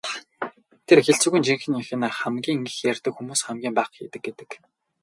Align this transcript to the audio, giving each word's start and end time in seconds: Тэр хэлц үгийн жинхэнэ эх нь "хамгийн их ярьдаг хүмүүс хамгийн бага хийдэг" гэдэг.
Тэр 0.87 0.99
хэлц 1.05 1.21
үгийн 1.27 1.45
жинхэнэ 1.47 1.77
эх 1.81 1.89
нь 1.99 2.15
"хамгийн 2.19 2.59
их 2.67 2.75
ярьдаг 2.91 3.13
хүмүүс 3.15 3.41
хамгийн 3.43 3.73
бага 3.77 3.93
хийдэг" 3.95 4.21
гэдэг. 4.25 4.49